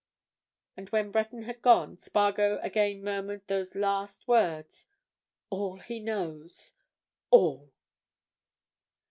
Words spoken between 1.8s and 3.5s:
Spargo again murmured